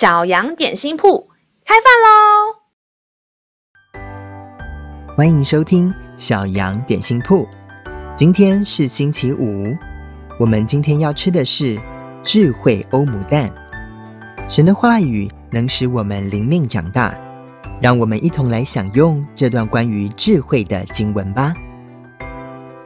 [0.00, 1.28] 小羊点心铺
[1.62, 2.56] 开饭喽！
[5.14, 7.46] 欢迎收听小羊点心铺。
[8.16, 9.76] 今天是星期五，
[10.38, 11.78] 我们今天要吃的是
[12.22, 13.52] 智慧欧姆蛋。
[14.48, 17.14] 神的话语能使我们灵命长大，
[17.78, 21.52] 让我们一同来享用这段关于智慧的经文吧。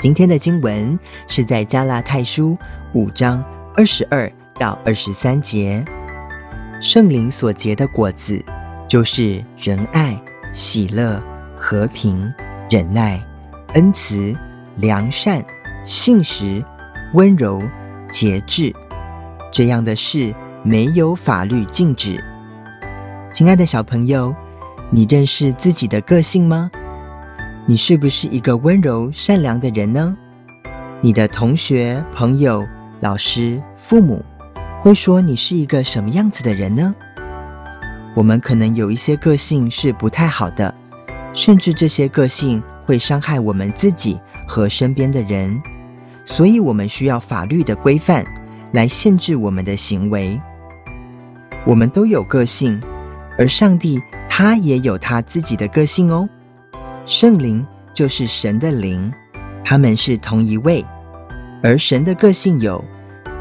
[0.00, 2.58] 今天的经文是在加拉太书
[2.92, 3.40] 五章
[3.76, 5.80] 二十二到二十三节。
[6.84, 8.44] 圣灵所结的果子，
[8.86, 10.14] 就是仁爱、
[10.52, 11.18] 喜乐、
[11.56, 12.30] 和平、
[12.70, 13.18] 忍耐、
[13.72, 14.36] 恩慈、
[14.76, 15.42] 良善、
[15.86, 16.62] 信实、
[17.14, 17.62] 温柔、
[18.10, 18.70] 节制。
[19.50, 22.22] 这样的事，没有法律禁止。
[23.32, 24.36] 亲爱的小朋友，
[24.90, 26.70] 你认识自己的个性吗？
[27.66, 30.14] 你是不是一个温柔善良的人呢？
[31.00, 32.62] 你的同学、朋友、
[33.00, 34.22] 老师、父母，
[34.84, 36.94] 会说你是一个什么样子的人呢？
[38.14, 40.74] 我们可能有一些个性是不太好的，
[41.32, 45.58] 甚至这些个性会伤害我们自己和身边的人，
[46.26, 48.22] 所以我们需要法律的规范
[48.72, 50.38] 来限制我们的行为。
[51.64, 52.78] 我们都有个性，
[53.38, 56.28] 而上帝他也有他自己的个性哦。
[57.06, 59.10] 圣灵就是神的灵，
[59.64, 60.84] 他们是同一位，
[61.62, 62.84] 而神的个性有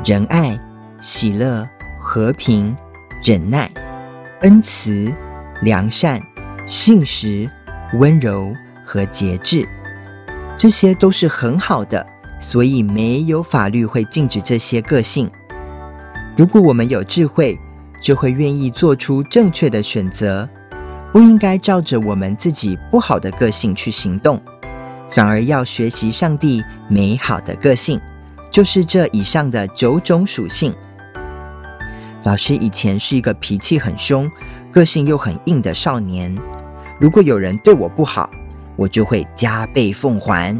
[0.05, 0.58] 仁爱。
[1.03, 1.67] 喜乐、
[1.99, 2.73] 和平、
[3.21, 3.69] 忍耐、
[4.39, 5.13] 恩慈、
[5.61, 6.21] 良善、
[6.65, 7.47] 信实、
[7.99, 9.67] 温柔和节制，
[10.57, 12.07] 这些都是很好的，
[12.39, 15.29] 所以没有法律会禁止这些个性。
[16.37, 17.59] 如果我们有智慧，
[18.01, 20.47] 就会愿意做出正确的选择，
[21.11, 24.41] 不应该照着我们自己不好的个性去行动，
[25.11, 27.99] 反而要学习上帝美好的个性，
[28.49, 30.73] 就是这以上的九种属性。
[32.23, 34.30] 老师以前是一个脾气很凶、
[34.71, 36.36] 个性又很硬的少年。
[36.99, 38.30] 如果有人对我不好，
[38.75, 40.58] 我就会加倍奉还。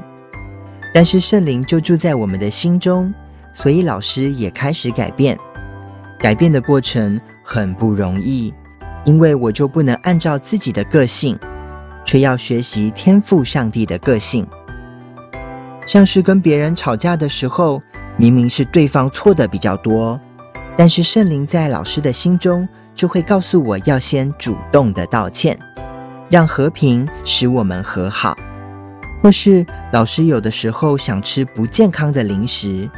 [0.94, 3.14] 但是圣灵就住在我们的心中，
[3.54, 5.38] 所以老师也开始改变。
[6.20, 8.54] 改变的过程很不容易，
[9.06, 11.38] 因为我就不能按照自己的个性，
[12.06, 14.46] 却要学习天赋上帝的个性。
[15.86, 17.82] 像是跟别人吵架的时候，
[18.18, 20.20] 明明是对方错的比较多。
[20.76, 25.58] 但是圣灵在老师的心中就会告诉我要先主动的道歉，
[26.30, 28.38] 让和平使我们和好。
[29.22, 32.90] 或是老师有的时候想吃不健康的零食，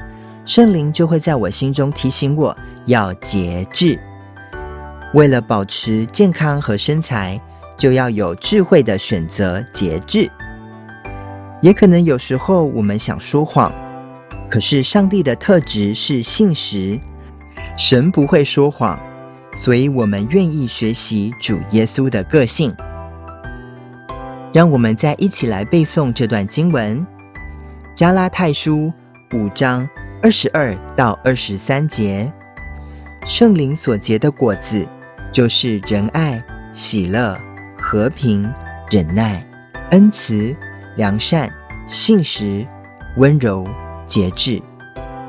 [0.46, 4.00] 圣灵就会在我心中提醒我要节制。
[5.14, 7.40] 为了保持健康和身材，
[7.78, 10.30] 就要有智慧的选择节制。
[11.62, 13.72] 也可能有时候我们想说谎，
[14.50, 17.00] 可是上帝的特质是信实。
[17.78, 18.98] 神不会说谎，
[19.54, 22.74] 所以我们愿意学习主耶稣的个性。
[24.54, 26.98] 让我们再一起来背诵这段经文：
[27.94, 28.92] 《加拉太书》
[29.38, 29.88] 五章
[30.24, 32.32] 二十二到二十三节。
[33.26, 34.88] 圣灵所结的果子，
[35.34, 36.42] 就是仁爱、
[36.74, 37.38] 喜乐、
[37.78, 38.50] 和平、
[38.90, 39.46] 忍耐、
[39.92, 40.56] 恩慈、
[40.96, 41.52] 良善、
[41.88, 42.66] 信实、
[43.18, 43.68] 温柔、
[44.08, 44.62] 节制。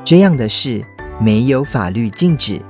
[0.05, 0.81] 这样的事。
[1.19, 2.61] 没有法律禁止。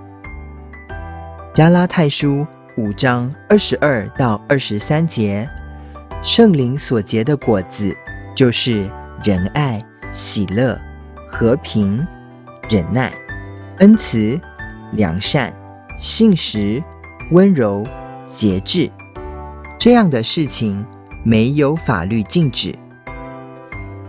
[1.53, 2.45] 加拉太书
[2.77, 5.47] 五章二十二到二十三节，
[6.21, 7.95] 圣灵所结的果子，
[8.35, 8.89] 就是
[9.23, 10.79] 仁爱、喜乐、
[11.29, 12.05] 和平、
[12.69, 13.11] 忍耐、
[13.79, 14.39] 恩慈、
[14.93, 15.53] 良善、
[15.99, 16.81] 信实、
[17.31, 17.85] 温柔、
[18.23, 18.89] 节制。
[19.79, 20.85] 这样的事情
[21.25, 22.73] 没有法律禁止。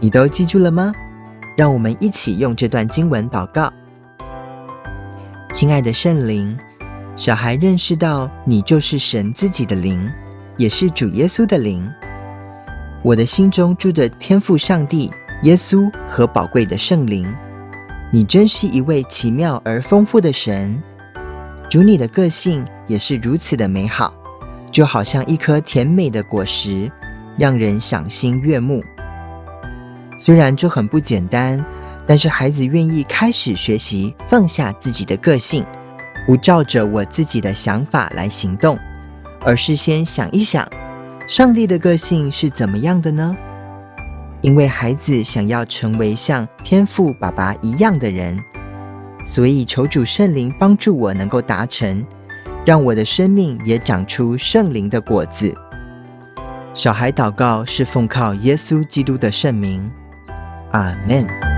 [0.00, 0.92] 你都记住了吗？
[1.56, 3.72] 让我们一起用这段经文祷告。
[5.58, 6.56] 亲爱的圣灵，
[7.16, 10.08] 小孩认识到你就是神自己的灵，
[10.56, 11.84] 也是主耶稣的灵。
[13.02, 15.10] 我的心中住着天父上帝、
[15.42, 17.26] 耶稣和宝贵的圣灵。
[18.12, 20.80] 你真是一位奇妙而丰富的神。
[21.68, 24.14] 主，你的个性也是如此的美好，
[24.70, 26.88] 就好像一颗甜美的果实，
[27.36, 28.80] 让人赏心悦目。
[30.20, 31.66] 虽然这很不简单。
[32.08, 35.62] 但是孩子愿意开始学习放下自己的个性，
[36.26, 38.78] 不照着我自己的想法来行动，
[39.42, 40.66] 而是先想一想，
[41.28, 43.36] 上帝的个性是怎么样的呢？
[44.40, 48.38] 因为孩子想要成为像天父爸爸一样的人，
[49.26, 52.02] 所以求主圣灵帮助我能够达成，
[52.64, 55.54] 让我的生命也长出圣灵的果子。
[56.72, 59.90] 小孩祷告是奉靠耶稣基督的圣名，
[60.70, 61.57] 阿门。